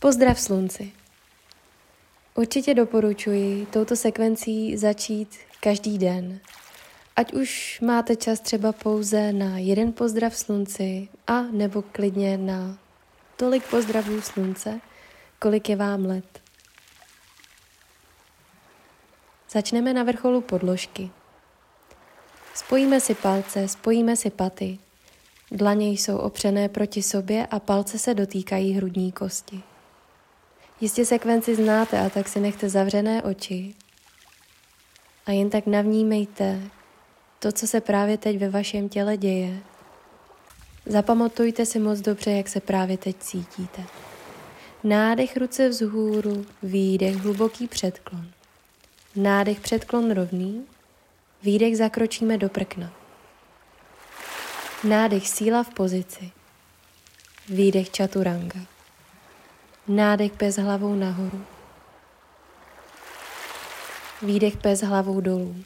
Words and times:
Pozdrav 0.00 0.40
slunci. 0.40 0.92
Určitě 2.34 2.74
doporučuji 2.74 3.66
touto 3.66 3.96
sekvencí 3.96 4.76
začít 4.76 5.38
každý 5.60 5.98
den. 5.98 6.40
Ať 7.16 7.32
už 7.32 7.80
máte 7.80 8.16
čas 8.16 8.40
třeba 8.40 8.72
pouze 8.72 9.32
na 9.32 9.58
jeden 9.58 9.92
pozdrav 9.92 10.36
slunci 10.36 11.08
a 11.26 11.42
nebo 11.42 11.82
klidně 11.82 12.38
na 12.38 12.78
tolik 13.36 13.70
pozdravů 13.70 14.20
slunce, 14.20 14.80
kolik 15.38 15.68
je 15.68 15.76
vám 15.76 16.04
let. 16.04 16.42
Začneme 19.50 19.94
na 19.94 20.02
vrcholu 20.02 20.40
podložky. 20.40 21.10
Spojíme 22.54 23.00
si 23.00 23.14
palce, 23.14 23.68
spojíme 23.68 24.16
si 24.16 24.30
paty. 24.30 24.78
Dlaně 25.50 25.88
jsou 25.88 26.18
opřené 26.18 26.68
proti 26.68 27.02
sobě 27.02 27.46
a 27.46 27.58
palce 27.60 27.98
se 27.98 28.14
dotýkají 28.14 28.72
hrudní 28.72 29.12
kosti. 29.12 29.62
Jistě 30.80 31.04
sekvenci 31.04 31.56
znáte 31.56 32.00
a 32.00 32.10
tak 32.10 32.28
si 32.28 32.40
nechte 32.40 32.68
zavřené 32.68 33.22
oči 33.22 33.74
a 35.26 35.30
jen 35.30 35.50
tak 35.50 35.66
navnímejte 35.66 36.60
to, 37.38 37.52
co 37.52 37.66
se 37.66 37.80
právě 37.80 38.18
teď 38.18 38.38
ve 38.38 38.50
vašem 38.50 38.88
těle 38.88 39.16
děje. 39.16 39.58
Zapamatujte 40.86 41.66
si 41.66 41.78
moc 41.78 42.00
dobře, 42.00 42.30
jak 42.30 42.48
se 42.48 42.60
právě 42.60 42.98
teď 42.98 43.16
cítíte. 43.18 43.82
Nádech 44.84 45.36
ruce 45.36 45.68
vzhůru, 45.68 46.46
výdech 46.62 47.16
hluboký 47.16 47.68
předklon. 47.68 48.30
Nádech 49.16 49.60
předklon 49.60 50.10
rovný, 50.10 50.64
výdech 51.42 51.76
zakročíme 51.76 52.38
do 52.38 52.48
prkna. 52.48 52.92
Nádech 54.84 55.28
síla 55.28 55.62
v 55.62 55.74
pozici, 55.74 56.30
výdech 57.48 57.90
čaturanga. 57.90 58.60
Nádech 59.92 60.32
bez 60.32 60.56
hlavou 60.56 60.94
nahoru. 60.94 61.44
Výdech 64.22 64.56
bez 64.56 64.82
hlavou 64.82 65.20
dolů. 65.20 65.56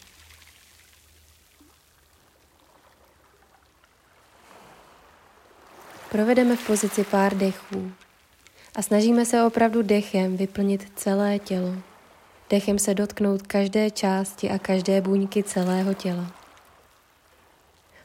Provedeme 6.10 6.56
v 6.56 6.66
pozici 6.66 7.04
pár 7.04 7.36
dechů 7.36 7.92
a 8.76 8.82
snažíme 8.82 9.24
se 9.24 9.44
opravdu 9.44 9.82
dechem 9.82 10.36
vyplnit 10.36 10.92
celé 10.96 11.38
tělo. 11.38 11.74
Dechem 12.50 12.78
se 12.78 12.94
dotknout 12.94 13.42
každé 13.42 13.90
části 13.90 14.50
a 14.50 14.58
každé 14.58 15.00
buňky 15.00 15.42
celého 15.42 15.94
těla. 15.94 16.32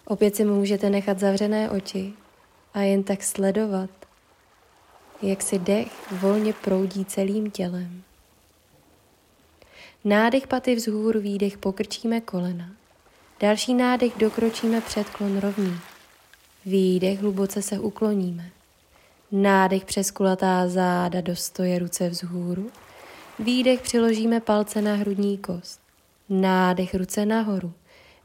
Opět 0.05 0.35
si 0.35 0.45
můžete 0.45 0.89
nechat 0.89 1.19
zavřené 1.19 1.69
oči 1.69 2.13
a 2.73 2.79
jen 2.79 3.03
tak 3.03 3.23
sledovat, 3.23 3.98
jak 5.21 5.41
si 5.41 5.59
dech 5.59 6.11
volně 6.11 6.53
proudí 6.53 7.05
celým 7.05 7.51
tělem. 7.51 8.03
Nádech 10.05 10.47
paty 10.47 10.75
vzhůru, 10.75 11.19
výdech 11.19 11.57
pokrčíme 11.57 12.21
kolena. 12.21 12.69
Další 13.39 13.73
nádech 13.73 14.17
dokročíme 14.17 14.81
předklon 14.81 15.37
rovný. 15.37 15.73
Výdech 16.65 17.19
hluboce 17.19 17.61
se 17.61 17.79
ukloníme. 17.79 18.49
Nádech 19.31 19.85
přes 19.85 20.11
kulatá 20.11 20.67
záda 20.67 21.21
do 21.21 21.35
stoje 21.35 21.79
ruce 21.79 22.09
vzhůru. 22.09 22.71
Výdech 23.39 23.81
přiložíme 23.81 24.39
palce 24.39 24.81
na 24.81 24.95
hrudní 24.95 25.37
kost. 25.37 25.79
Nádech 26.29 26.95
ruce 26.95 27.25
nahoru. 27.25 27.73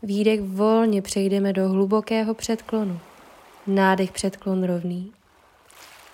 Výdech 0.03 0.41
volně 0.43 1.03
přejdeme 1.03 1.53
do 1.53 1.69
hlubokého 1.69 2.35
předklonu. 2.35 3.01
Nádech 3.67 4.13
předklon 4.13 4.65
rovný. 4.65 5.13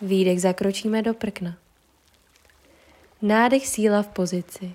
Výdech 0.02 0.40
zakročíme 0.40 1.02
do 1.02 1.14
prkna. 1.14 1.56
Nádech 3.22 3.68
síla 3.68 4.02
v 4.02 4.08
pozici. 4.08 4.74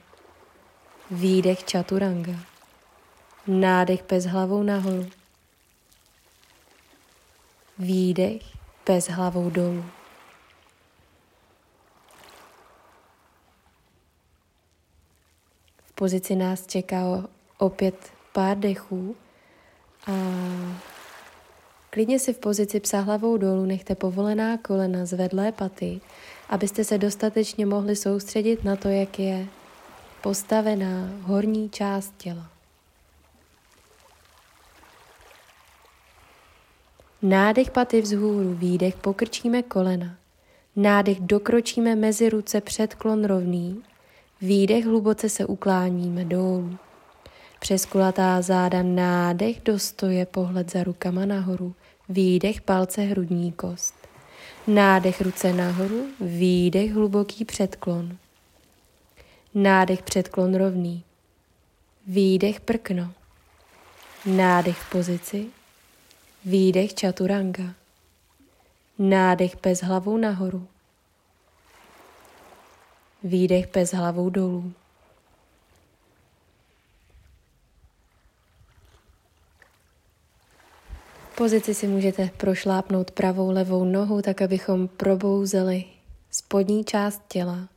Výdech 1.11 1.63
čaturanga. 1.63 2.33
Nádech 3.47 4.03
bez 4.09 4.25
hlavou 4.25 4.63
nahoru. 4.63 5.09
Výdech 7.77 8.41
bez 8.85 9.09
hlavou 9.09 9.49
dolů. 9.49 9.85
V 15.85 15.93
pozici 15.95 16.35
nás 16.35 16.67
čeká 16.67 17.27
opět 17.57 18.11
pár 18.33 18.57
dechů 18.57 19.15
a 20.07 20.11
Klidně 21.95 22.19
si 22.19 22.33
v 22.33 22.39
pozici 22.39 22.79
psa 22.79 22.99
hlavou 22.99 23.37
dolů 23.37 23.65
nechte 23.65 23.95
povolená 23.95 24.57
kolena 24.57 25.05
zvedlé 25.05 25.51
paty, 25.51 26.01
abyste 26.49 26.83
se 26.83 26.97
dostatečně 26.97 27.65
mohli 27.65 27.95
soustředit 27.95 28.63
na 28.63 28.75
to, 28.75 28.87
jak 28.87 29.19
je 29.19 29.47
postavená 30.21 31.09
horní 31.21 31.69
část 31.69 32.13
těla. 32.17 32.49
Nádech 37.21 37.71
paty 37.71 38.01
vzhůru, 38.01 38.53
výdech 38.53 38.95
pokrčíme 38.95 39.63
kolena. 39.63 40.15
Nádech 40.75 41.19
dokročíme 41.19 41.95
mezi 41.95 42.29
ruce 42.29 42.61
předklon 42.61 43.25
rovný, 43.25 43.83
výdech 44.41 44.85
hluboce 44.85 45.29
se 45.29 45.45
ukláníme 45.45 46.25
dolů. 46.25 46.77
Přes 47.59 47.85
kulatá 47.85 48.41
záda 48.41 48.83
nádech 48.83 49.61
dostoje 49.65 50.25
pohled 50.25 50.71
za 50.71 50.83
rukama 50.83 51.25
nahoru. 51.25 51.75
Výdech 52.09 52.61
palce 52.61 53.01
hrudní 53.01 53.51
kost. 53.51 53.95
Nádech 54.67 55.21
ruce 55.21 55.53
nahoru, 55.53 56.07
výdech 56.19 56.93
hluboký 56.93 57.45
předklon. 57.45 58.17
Nádech 59.53 60.03
předklon 60.03 60.55
rovný. 60.55 61.03
Výdech 62.07 62.59
prkno. 62.59 63.13
Nádech 64.25 64.77
v 64.77 64.89
pozici. 64.89 65.45
Výdech 66.45 66.93
čaturanga. 66.93 67.73
Nádech 68.99 69.61
bez 69.61 69.81
hlavou 69.83 70.17
nahoru. 70.17 70.67
Výdech 73.23 73.71
bez 73.71 73.93
hlavou 73.93 74.29
dolů. 74.29 74.73
Pozici 81.35 81.73
si 81.73 81.87
můžete 81.87 82.29
prošlápnout 82.37 83.11
pravou 83.11 83.51
levou 83.51 83.83
nohu, 83.83 84.21
tak 84.21 84.41
abychom 84.41 84.87
probouzeli 84.87 85.83
spodní 86.31 86.83
část 86.83 87.21
těla. 87.27 87.67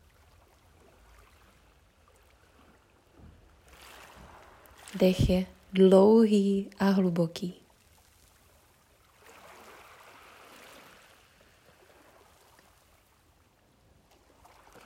Dech 4.95 5.31
je 5.31 5.47
dlouhý 5.73 6.71
a 6.79 6.85
hluboký. 6.85 7.55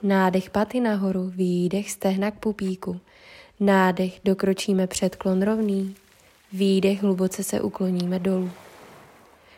Nádech 0.03 0.49
paty 0.49 0.79
nahoru, 0.79 1.29
výdech 1.29 1.91
stehna 1.91 2.31
k 2.31 2.39
pupíku. 2.39 2.99
Nádech 3.59 4.19
dokročíme 4.23 4.87
předklon 4.87 5.41
rovný, 5.41 5.95
výdech 6.53 7.03
hluboce 7.03 7.43
se 7.43 7.61
ukloníme 7.61 8.19
dolů. 8.19 8.51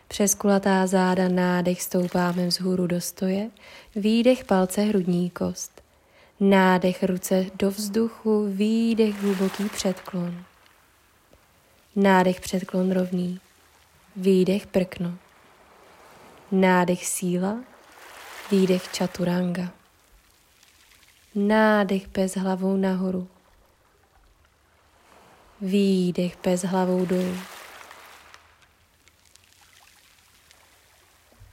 Přes 0.07 0.35
kulatá 0.35 0.88
záda 0.88 1.28
nádech 1.28 1.81
stoupáme 1.81 2.47
vzhůru 2.47 2.88
do 2.88 3.01
stoje, 3.01 3.50
výdech 3.95 4.45
palce 4.45 4.81
hrudní 4.81 5.29
kost. 5.29 5.81
Nádech 6.39 7.03
ruce 7.03 7.45
do 7.59 7.72
vzduchu, 7.72 8.47
výdech 8.51 9.16
hluboký 9.22 9.69
předklon. 9.69 10.44
Nádech 11.95 12.41
předklon 12.41 12.91
rovný, 12.91 13.39
výdech 14.16 14.67
prkno. 14.67 15.13
Nádech 16.51 17.05
síla, 17.05 17.57
výdech 18.51 18.91
čaturanga. 18.91 19.72
Nádech 21.35 22.08
bez 22.08 22.37
hlavou 22.37 22.78
nahoru. 22.78 23.28
Výdech 25.61 26.37
bez 26.43 26.63
hlavou 26.63 27.05
dolů. 27.05 27.37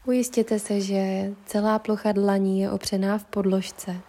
Ujistěte 0.06 0.58
se, 0.58 0.80
že 0.80 1.32
celá 1.46 1.78
plocha 1.78 2.12
dlaní 2.12 2.60
je 2.60 2.70
opřená 2.70 3.18
v 3.18 3.24
podložce, 3.24 4.00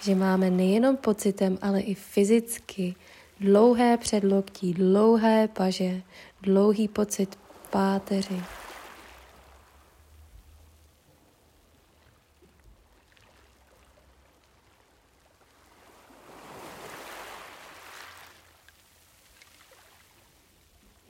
že 0.00 0.14
máme 0.14 0.50
nejenom 0.50 0.96
pocitem, 0.96 1.58
ale 1.62 1.80
i 1.80 1.94
fyzicky 1.94 2.94
dlouhé 3.40 3.96
předloktí, 3.96 4.74
dlouhé 4.74 5.48
paže, 5.48 6.02
dlouhý 6.42 6.88
pocit 6.88 7.38
páteři. 7.70 8.42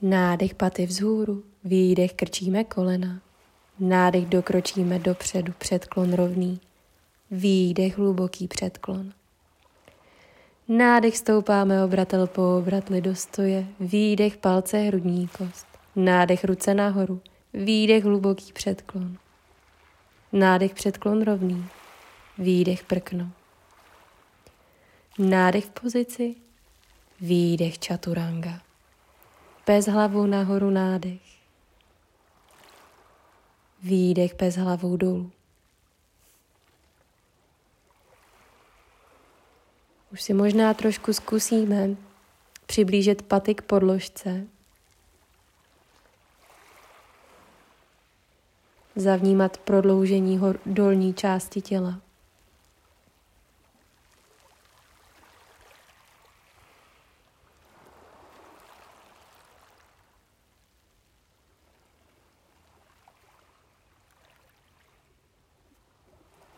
Nádech 0.07 0.55
paty 0.55 0.85
vzhůru, 0.85 1.43
výdech 1.63 2.13
krčíme 2.13 2.63
kolena. 2.63 3.21
Nádech 3.79 4.25
dokročíme 4.25 4.99
dopředu, 4.99 5.53
předklon 5.57 6.13
rovný. 6.13 6.59
Výdech, 7.31 7.97
hluboký 7.97 8.47
předklon. 8.47 9.13
Nádech 10.67 11.17
stoupáme 11.17 11.83
obratel 11.83 12.27
po 12.27 12.57
obratli 12.57 13.01
do 13.01 13.15
stoje. 13.15 13.67
Výdech, 13.79 14.37
palce, 14.37 14.77
hrudní 14.77 15.27
kost. 15.27 15.67
Nádech, 15.95 16.43
ruce 16.43 16.73
nahoru. 16.73 17.21
Výdech, 17.53 18.03
hluboký 18.03 18.53
předklon. 18.53 19.17
Nádech, 20.33 20.73
předklon 20.73 21.23
rovný. 21.23 21.65
Výdech, 22.37 22.83
prkno. 22.83 23.29
Nádech 25.19 25.65
v 25.65 25.69
pozici. 25.69 26.35
Výdech, 27.21 27.79
čaturanga. 27.79 28.64
Pes 29.65 29.87
hlavou 29.87 30.25
nahoru 30.25 30.69
nádech. 30.69 31.21
Výdech, 33.83 34.35
pes 34.35 34.55
hlavou 34.55 34.97
dolů. 34.97 35.31
Už 40.11 40.21
si 40.21 40.33
možná 40.33 40.73
trošku 40.73 41.13
zkusíme 41.13 41.89
přiblížit 42.65 43.21
paty 43.21 43.55
k 43.55 43.61
podložce. 43.61 44.47
Zavnímat 48.95 49.57
prodloužení 49.57 50.41
dolní 50.65 51.13
části 51.13 51.61
těla. 51.61 52.04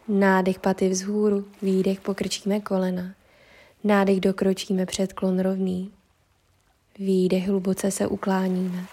Nádech 0.07 0.59
paty 0.59 0.89
vzhůru, 0.89 1.45
výdech 1.61 2.01
pokrčíme 2.01 2.59
kolena. 2.59 3.03
Nádech 3.83 4.19
dokročíme 4.19 4.85
před 4.85 5.13
klon 5.13 5.39
rovný. 5.39 5.91
Výdech 6.99 7.47
hluboce 7.47 7.91
se 7.91 8.07
ukláníme. 8.07 8.85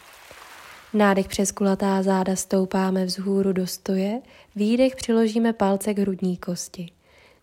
Nádech 0.94 1.28
přes 1.28 1.52
kulatá 1.52 2.02
záda 2.02 2.36
stoupáme 2.36 3.04
vzhůru 3.04 3.52
do 3.52 3.66
stoje, 3.66 4.20
výdech 4.56 4.96
přiložíme 4.96 5.52
palce 5.52 5.94
k 5.94 5.98
hrudní 5.98 6.36
kosti. 6.36 6.90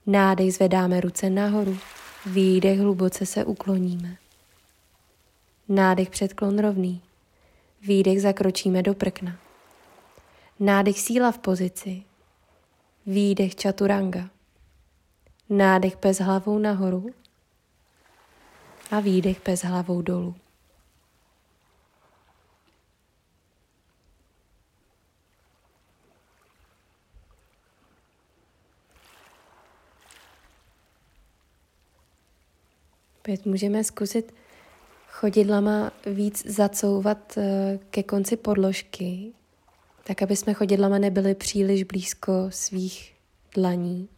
Nádech 0.06 0.54
zvedáme 0.54 1.02
ruce 1.02 1.30
nahoru, 1.30 1.78
výdech 2.26 2.80
hluboce 2.80 3.26
se 3.26 3.46
ukloníme. 3.46 4.18
Nádech 5.70 6.10
předklon 6.10 6.60
rovný, 6.60 7.02
výdech 7.82 8.22
zakročíme 8.22 8.84
do 8.84 8.94
prkna. 8.94 9.38
Nádech 10.60 11.00
síla 11.00 11.32
v 11.32 11.38
pozici, 11.38 12.04
výdech 13.06 13.56
čaturanga. 13.56 14.30
Nádech 15.50 15.98
pes 15.98 16.20
hlavou 16.20 16.60
nahoru, 16.60 17.10
a 18.92 19.00
výdech 19.00 19.42
bez 19.46 19.64
hlavou 19.64 20.02
dolů. 20.02 20.36
Opět 33.20 33.46
můžeme 33.46 33.84
zkusit 33.84 34.34
chodidlama 35.08 35.92
víc 36.06 36.46
zacouvat 36.46 37.38
eh, 37.38 37.80
ke 37.90 38.04
konci 38.04 38.38
podložky, 38.38 39.34
tak 40.12 40.22
aby 40.22 40.36
jsme 40.36 40.54
chodidlama 40.54 40.98
nebyli 40.98 41.36
příliš 41.36 41.84
blízko 41.84 42.34
svých 42.50 43.14
dlaní. 43.56 44.10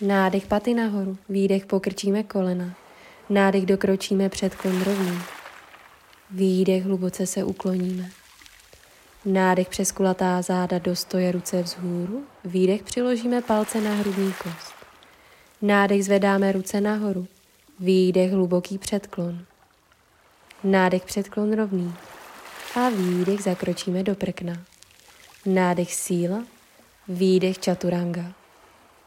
Nádech 0.00 0.46
paty 0.46 0.74
nahoru, 0.74 1.18
výdech 1.28 1.66
pokrčíme 1.66 2.22
kolena, 2.22 2.74
nádech 3.30 3.66
dokročíme 3.66 4.28
před 4.28 4.54
klon 4.54 4.82
rovný. 4.82 5.18
Výdech 6.30 6.84
hluboce 6.84 7.26
se 7.26 7.44
ukloníme. 7.44 8.10
Nádech 9.24 9.68
přes 9.68 9.92
kulatá 9.92 10.42
záda 10.42 10.78
do 10.78 10.96
stoje 10.96 11.32
ruce 11.32 11.62
vzhůru, 11.62 12.26
výdech 12.44 12.82
přiložíme 12.82 13.42
palce 13.42 13.80
na 13.80 13.94
hrudní 13.94 14.32
kost. 14.42 14.81
Nádech 15.62 16.04
zvedáme 16.04 16.52
ruce 16.52 16.80
nahoru, 16.80 17.26
výdech 17.80 18.32
hluboký 18.32 18.78
předklon. 18.78 19.44
Nádech 20.64 21.04
předklon 21.04 21.52
rovný 21.52 21.94
a 22.74 22.88
výdech 22.88 23.42
zakročíme 23.42 24.02
do 24.02 24.14
prkna. 24.14 24.54
Nádech 25.46 25.94
síla, 25.94 26.44
výdech 27.08 27.58
čaturanga. 27.58 28.32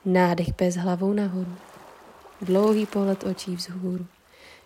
Nádech 0.05 0.53
pes 0.53 0.75
hlavou 0.75 1.13
nahoru. 1.13 1.55
Dlouhý 2.41 2.85
pohled 2.85 3.23
očí 3.23 3.55
vzhůru. 3.55 4.05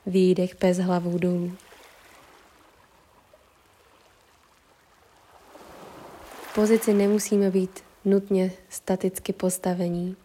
Výdech 0.06 0.56
pes 0.56 0.78
hlavou 0.78 1.18
dolů. 1.18 1.56
V 6.42 6.56
pozici 6.56 6.94
nemusíme 6.94 7.52
být 7.52 7.84
nutně 8.06 8.52
staticky 8.70 9.34
postavení. 9.34 10.16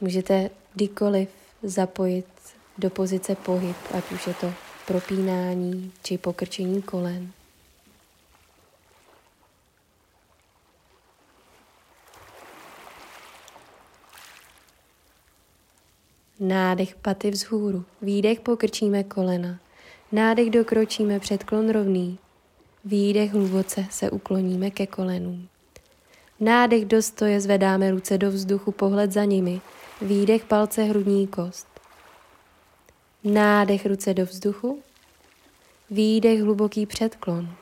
Můžete 0.00 0.50
kdykoliv 0.78 1.28
zapojit 1.62 2.26
do 2.78 2.90
pozice 2.90 3.34
pohyb, 3.34 3.76
ať 3.98 4.12
už 4.12 4.26
je 4.26 4.34
to 4.34 4.52
propínání 4.86 5.92
či 6.02 6.18
pokrčení 6.18 6.82
kolen. 6.82 7.32
Nádech 16.40 16.94
paty 16.94 17.30
vzhůru, 17.30 17.84
výdech 18.02 18.40
pokrčíme 18.40 19.04
kolena, 19.04 19.58
nádech 20.12 20.50
dokročíme 20.50 21.20
před 21.20 21.44
klon 21.44 21.70
rovný, 21.70 22.18
výdech 22.84 23.32
hluboce 23.32 23.86
se 23.90 24.10
ukloníme 24.10 24.70
ke 24.70 24.86
kolenům. 24.86 25.48
Nádech 26.40 26.84
do 26.84 27.02
stoje 27.02 27.40
zvedáme 27.40 27.90
ruce 27.90 28.18
do 28.18 28.30
vzduchu, 28.30 28.72
pohled 28.72 29.12
za 29.12 29.24
nimi, 29.24 29.60
výdech 30.00 30.44
palce 30.44 30.82
hrudní 30.82 31.26
kost. 31.26 31.68
Nádech 33.24 33.86
ruce 33.86 34.14
do 34.14 34.24
vzduchu, 34.24 34.82
výdech 35.90 36.40
hluboký 36.42 36.86
předklon. 36.86 37.54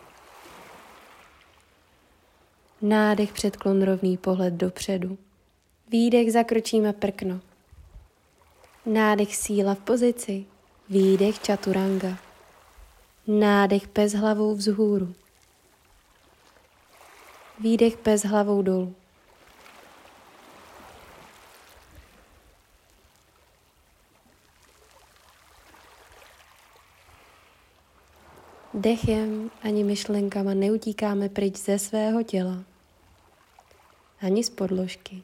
Nádech 2.83 3.33
předklon 3.33 3.83
rovný 3.83 4.16
pohled 4.16 4.55
dopředu. 4.55 5.19
Výdech 5.88 6.33
zakročíme 6.33 6.93
prkno. 6.93 7.40
Nádech 8.87 9.37
síla 9.37 9.75
v 9.75 9.78
pozici, 9.78 10.45
výdech 10.88 11.38
čaturanga. 11.38 12.19
Nádech 13.26 13.88
pes 13.88 14.12
hlavou 14.12 14.55
vzhůru. 14.55 15.14
Výdech 17.61 17.97
pes 17.97 18.25
hlavou 18.25 18.62
dolů. 18.62 18.95
Dechem 28.87 29.50
ani 29.62 29.85
myšlenkama 29.85 30.55
neutíkáme 30.55 31.28
pryč 31.28 31.57
ze 31.57 31.78
svého 31.78 32.23
těla, 32.23 32.64
ani 34.21 34.45
z 34.45 34.50
podložky. 34.50 35.23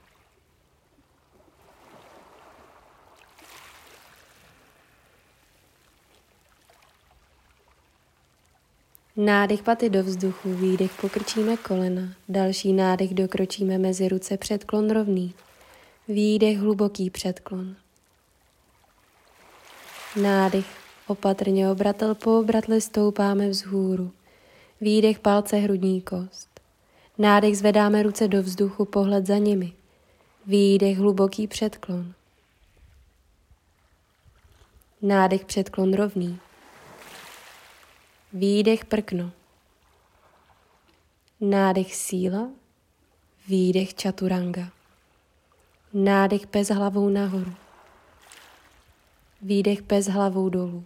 Nádech 9.17 9.63
paty 9.63 9.91
do 9.91 10.03
vzduchu, 10.03 10.55
výdech 10.55 11.01
pokrčíme 11.01 11.57
kolena, 11.57 12.03
další 12.29 12.73
nádech 12.73 13.15
dokročíme 13.15 13.79
mezi 13.79 14.09
ruce 14.09 14.37
předklon 14.37 14.91
rovný, 14.91 15.35
výdech 16.09 16.59
hluboký 16.59 17.11
předklon. 17.11 17.77
Nádech 20.23 20.82
opatrně 21.13 21.71
obratel 21.71 22.15
po 22.15 22.39
obratli 22.39 22.81
stoupáme 22.81 23.49
vzhůru, 23.49 24.13
výdech 24.81 25.19
palce 25.19 25.57
hrudní 25.57 26.01
kost. 26.01 26.61
Nádech 27.19 27.59
zvedáme 27.59 28.03
ruce 28.03 28.29
do 28.29 28.43
vzduchu, 28.43 28.85
pohled 28.85 29.27
za 29.27 29.39
nimi, 29.39 29.73
výdech 30.47 30.99
hluboký 30.99 31.47
předklon. 31.47 32.13
Nádech 35.03 35.45
předklon 35.45 35.95
rovný, 35.95 36.39
Výdech 38.35 38.85
prkno. 38.85 39.31
Nádech 41.41 41.95
síla, 41.95 42.49
výdech 43.49 43.95
čaturanga. 43.95 44.69
Nádech 45.93 46.47
pes 46.47 46.69
hlavou 46.69 47.09
nahoru. 47.09 47.55
Výdech 49.43 49.83
pes 49.83 50.07
hlavou 50.07 50.49
dolů. 50.49 50.85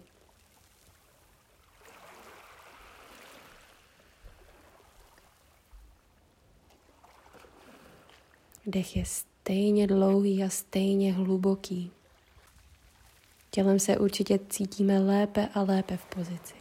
Dech 8.69 8.97
je 8.97 9.05
stejně 9.05 9.87
dlouhý 9.87 10.43
a 10.43 10.49
stejně 10.49 11.13
hluboký. 11.13 11.91
Tělem 13.51 13.79
se 13.79 13.97
určitě 13.97 14.39
cítíme 14.49 14.99
lépe 14.99 15.47
a 15.53 15.61
lépe 15.61 15.97
v 15.97 16.05
pozici. 16.05 16.53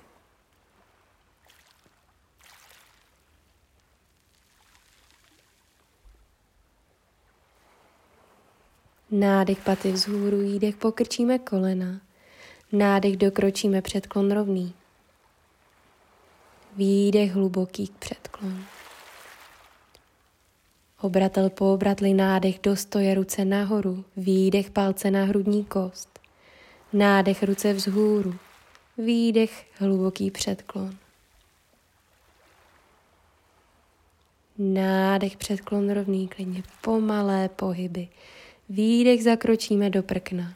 Nádech 9.10 9.64
paty 9.64 9.92
vzhůru, 9.92 10.40
jídech 10.40 10.76
pokrčíme 10.76 11.38
kolena. 11.38 12.00
Nádech 12.72 13.16
dokročíme 13.16 13.82
předklon 13.82 14.32
rovný. 14.32 14.75
Výdech 16.76 17.32
hluboký 17.32 17.88
k 17.88 17.92
předklonu. 17.92 18.75
Obratel 21.00 21.50
po 21.50 21.73
obratli 21.75 22.15
nádech 22.15 22.59
do 22.62 22.76
stoje 22.76 23.15
ruce 23.15 23.45
nahoru, 23.45 24.05
výdech 24.17 24.71
palce 24.71 25.11
na 25.11 25.25
hrudní 25.25 25.65
kost. 25.65 26.19
Nádech 26.93 27.43
ruce 27.43 27.73
vzhůru, 27.73 28.35
výdech 28.99 29.67
hluboký 29.79 30.31
předklon. 30.31 30.97
Nádech 34.59 35.37
předklon 35.37 35.91
rovný, 35.91 36.29
klidně 36.29 36.62
pomalé 36.81 37.49
pohyby. 37.49 38.09
Výdech 38.69 39.23
zakročíme 39.23 39.91
do 39.91 40.03
prkna. 40.03 40.55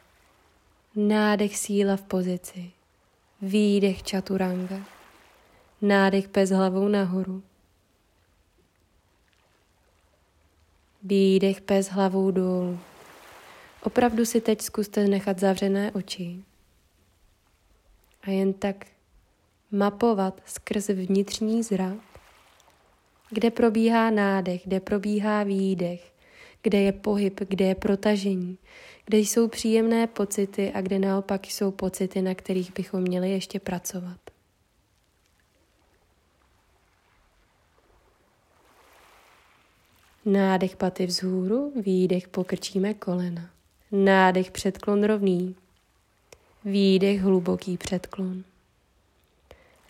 Nádech 0.96 1.58
síla 1.58 1.96
v 1.96 2.02
pozici. 2.02 2.70
Výdech 3.42 4.02
čaturanga. 4.02 4.76
Nádech 5.82 6.28
pes 6.28 6.50
hlavou 6.50 6.88
nahoru. 6.88 7.42
Výdech 11.02 11.60
pes 11.60 11.88
hlavou 11.88 12.30
dolů. 12.30 12.78
Opravdu 13.82 14.24
si 14.24 14.40
teď 14.40 14.60
zkuste 14.60 15.08
nechat 15.08 15.38
zavřené 15.38 15.92
oči 15.92 16.36
a 18.22 18.30
jen 18.30 18.52
tak 18.52 18.86
mapovat 19.70 20.42
skrz 20.44 20.88
vnitřní 20.88 21.62
zrak, 21.62 21.98
kde 23.30 23.50
probíhá 23.50 24.10
nádech, 24.10 24.62
kde 24.64 24.80
probíhá 24.80 25.42
výdech, 25.42 26.12
kde 26.62 26.78
je 26.78 26.92
pohyb, 26.92 27.40
kde 27.48 27.64
je 27.64 27.74
protažení, 27.74 28.58
kde 29.04 29.18
jsou 29.18 29.48
příjemné 29.48 30.06
pocity 30.06 30.72
a 30.72 30.80
kde 30.80 30.98
naopak 30.98 31.46
jsou 31.46 31.70
pocity, 31.70 32.22
na 32.22 32.34
kterých 32.34 32.72
bychom 32.74 33.00
měli 33.00 33.30
ještě 33.30 33.60
pracovat. 33.60 34.29
Nádech 40.30 40.76
paty 40.76 41.06
vzhůru, 41.06 41.72
výdech 41.76 42.28
pokrčíme 42.28 42.94
kolena. 42.94 43.50
Nádech 43.92 44.50
předklon 44.50 45.04
rovný. 45.04 45.56
Výdech 46.64 47.20
hluboký 47.20 47.76
předklon. 47.76 48.44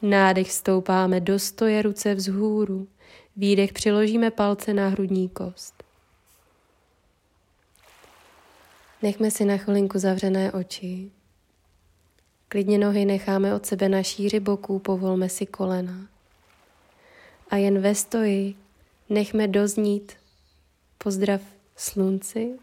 Nádech 0.03 0.53
stoupáme 0.53 1.21
do 1.21 1.39
stoje 1.39 1.83
ruce 1.83 2.15
vzhůru. 2.15 2.89
Výdech 3.37 3.73
přiložíme 3.73 4.31
palce 4.31 4.75
na 4.75 4.89
hrudní 4.89 5.29
kost. 5.29 5.83
Nechme 9.03 9.31
si 9.31 9.45
na 9.45 9.57
chvilinku 9.57 9.99
zavřené 9.99 10.53
oči. 10.53 11.11
Klidně 12.49 12.79
nohy 12.79 13.05
necháme 13.05 13.55
od 13.55 13.67
sebe 13.67 13.89
na 13.89 14.03
šíři 14.03 14.41
boků, 14.41 14.79
povolme 14.79 15.29
si 15.29 15.47
kolena. 15.47 16.09
A 17.51 17.57
jen 17.57 17.81
ve 17.81 17.95
stoji 17.95 18.55
nechme 19.09 19.49
doznít 19.49 20.20
pozdrav 21.05 21.41
slunci, 21.77 22.59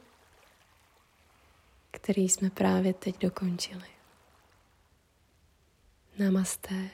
který 1.91 2.29
jsme 2.29 2.49
právě 2.49 2.93
teď 2.93 3.19
dokončili. 3.19 3.87
Namaste. 6.19 6.89